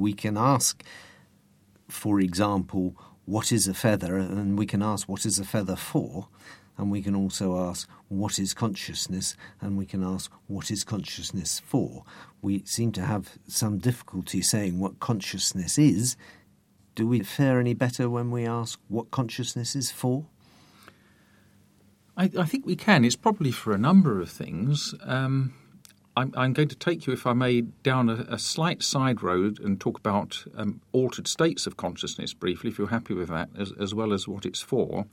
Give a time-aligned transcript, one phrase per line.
[0.00, 0.82] We can ask,
[1.88, 6.28] for example, what is a feather, and we can ask, what is a feather for?
[6.76, 9.36] And we can also ask, what is consciousness?
[9.60, 12.04] And we can ask, what is consciousness for?
[12.40, 16.16] We seem to have some difficulty saying what consciousness is.
[16.94, 20.26] Do we fare any better when we ask what consciousness is for?
[22.16, 23.04] I, I think we can.
[23.04, 24.94] It's probably for a number of things.
[25.02, 25.54] Um,
[26.16, 29.60] I'm, I'm, going to take you, if I may, down a, a slight side road
[29.60, 33.72] and talk about um, altered states of consciousness briefly, if you're happy with that, as,
[33.80, 35.06] as well as what it's for.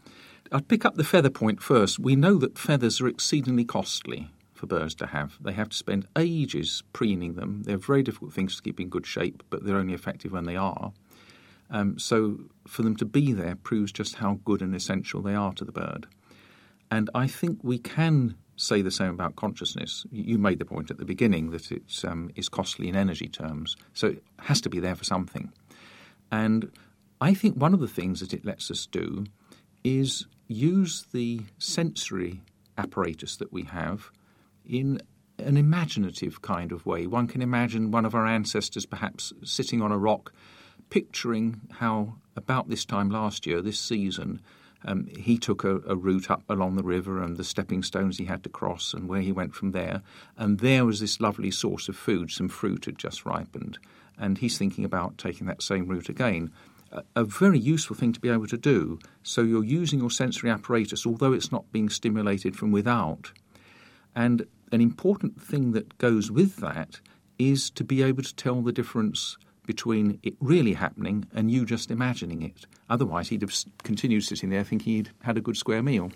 [0.52, 2.00] I'd pick up the feather point first.
[2.00, 5.38] We know that feathers are exceedingly costly for birds to have.
[5.40, 7.64] They have to spend ages preening them.
[7.64, 10.56] They're very difficult things to keep in good shape, but they're only effective when they
[10.56, 10.94] are.
[11.70, 15.54] Um, so for them to be there proves just how good and essential they are
[15.54, 16.08] to the bird.
[16.90, 20.06] And I think we can say the same about consciousness.
[20.12, 23.78] You made the point at the beginning that it's um, is costly in energy terms,
[23.94, 25.54] so it has to be there for something.
[26.32, 26.72] And
[27.22, 29.26] I think one of the things that it lets us do
[29.84, 32.42] is use the sensory
[32.78, 34.12] apparatus that we have
[34.66, 35.02] in
[35.40, 37.08] an imaginative kind of way.
[37.08, 40.34] One can imagine one of our ancestors perhaps sitting on a rock,
[40.90, 44.42] picturing how about this time last year, this season,
[44.86, 48.26] um, he took a, a, route up along the river and the stepping stones he
[48.26, 50.02] had to cross and where he went from there.
[50.38, 53.80] And there was this lovely source of food, some fruit had just ripened.
[54.18, 56.52] And he's thinking about taking that same route again
[57.16, 59.00] a very useful thing to be able to do.
[59.24, 63.32] So you're using your sensory apparatus, although it's not being stimulated from without.
[64.16, 67.00] And an important thing that goes with that
[67.38, 71.92] is to be able to tell the difference between it really happening and you just
[71.92, 72.66] imagining it.
[72.90, 76.12] Otherwise, he'd have continued sitting there thinking he'd had a good square meal.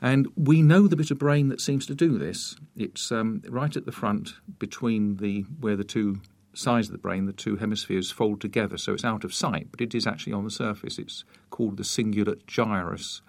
[0.00, 2.54] And we know the bit of brain that seems to do this.
[2.76, 6.20] It's um, right at the front between the where the two
[6.52, 9.80] sides of the brain, the two hemispheres fold together, so it's out of sight, but
[9.80, 10.98] it is actually on the surface.
[10.98, 13.22] It's called the cingulate gyrus.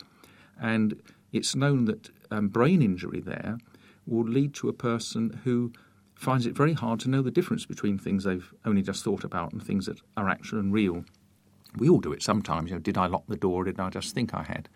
[0.62, 1.02] And
[1.32, 3.58] it's known that um, brain injury there
[4.06, 5.72] will lead to a person who
[6.18, 9.54] finds it very hard to know the difference between things they've only just thought about
[9.54, 11.06] and things that are actual and real.
[11.78, 12.70] We all do it sometimes.
[12.70, 13.62] You know, did I lock the door?
[13.62, 14.68] Or did I just think I had?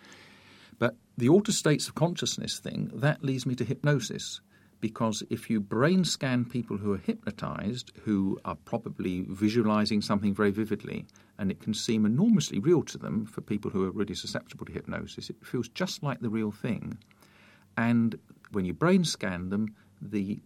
[0.77, 4.41] But the altered states of consciousness thing that leads me to hypnosis
[4.81, 10.51] because if you brain scan people who are hypnotized, who are probably visualizing something very
[10.51, 11.05] vividly,
[11.37, 14.71] and it can seem enormously real to them for people who are really susceptible to
[14.71, 16.97] hypnosis, it feels just like the real thing.
[17.77, 18.17] And
[18.51, 20.41] when you brain scan them, the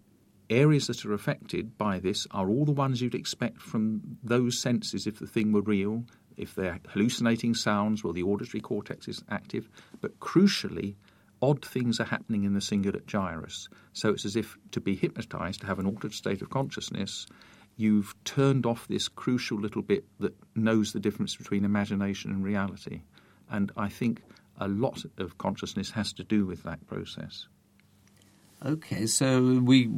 [0.50, 5.08] areas that are affected by this are all the ones you'd expect from those senses
[5.08, 6.04] if the thing were real.
[6.38, 9.70] If they're hallucinating sounds, well, the auditory cortex is active.
[10.02, 10.96] But crucially,
[11.42, 13.70] odd things are happening in the cingulate gyrus.
[13.94, 17.26] So it's as if to be hypnotized, to have an altered state of consciousness,
[17.78, 23.02] you've turned off this crucial little bit that knows the difference between imagination and reality.
[23.50, 24.22] And I think
[24.60, 27.48] a lot of consciousness has to do with that process.
[28.66, 29.92] Okay, so we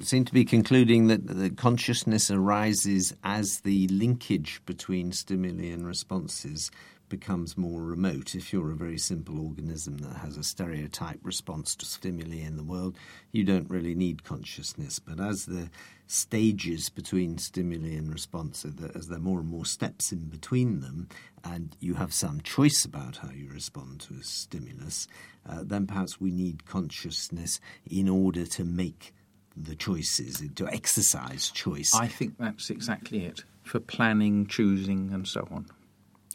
[0.00, 6.70] seem to be concluding that the consciousness arises as the linkage between stimuli and responses
[7.08, 8.34] becomes more remote.
[8.34, 12.64] If you're a very simple organism that has a stereotype response to stimuli in the
[12.64, 12.96] world,
[13.32, 14.98] you don't really need consciousness.
[14.98, 15.70] But as the
[16.08, 21.08] stages between stimuli and response, as there are more and more steps in between them,
[21.44, 25.06] and you have some choice about how you respond to a stimulus,
[25.48, 29.14] uh, then perhaps we need consciousness in order to make
[29.56, 31.90] the choices, to exercise choice.
[31.94, 35.66] I think that's exactly it for planning, choosing, and so on.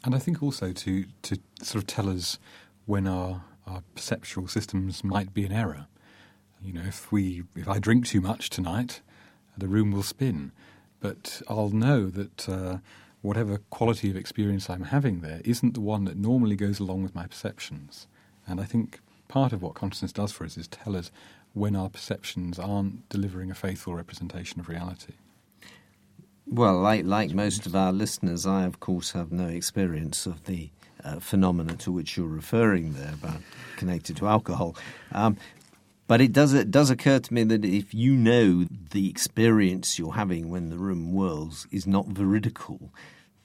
[0.04, 2.38] And I think also to, to sort of tell us
[2.86, 5.86] when our, our perceptual systems might be in error.
[6.60, 9.00] You know, if we if I drink too much tonight,
[9.56, 10.52] the room will spin.
[11.00, 12.78] But I'll know that uh,
[13.20, 17.14] whatever quality of experience I'm having there isn't the one that normally goes along with
[17.14, 18.06] my perceptions.
[18.46, 21.10] And I think part of what consciousness does for us is tell us
[21.54, 25.14] when our perceptions aren't delivering a faithful representation of reality.
[26.46, 30.70] Well, like, like most of our listeners, I, of course, have no experience of the
[31.04, 33.40] uh, phenomena to which you're referring there, about
[33.76, 34.76] connected to alcohol.
[35.12, 35.36] Um,
[36.06, 40.12] but it does it does occur to me that if you know the experience you're
[40.12, 42.90] having when the room whirls is not veridical,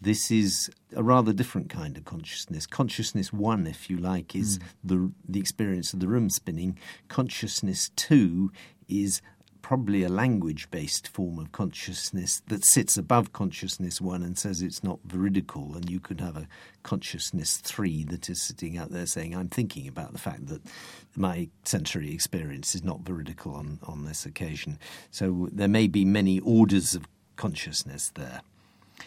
[0.01, 2.65] this is a rather different kind of consciousness.
[2.65, 4.63] Consciousness one, if you like, is mm.
[4.83, 6.77] the the experience of the room spinning.
[7.07, 8.51] Consciousness two
[8.87, 9.21] is
[9.63, 14.81] probably a language based form of consciousness that sits above consciousness one and says it's
[14.81, 15.75] not veridical.
[15.75, 16.47] And you could have a
[16.83, 20.61] consciousness three that is sitting out there saying, I'm thinking about the fact that
[21.17, 24.79] my sensory experience is not veridical on, on this occasion.
[25.11, 27.05] So there may be many orders of
[27.35, 28.39] consciousness there.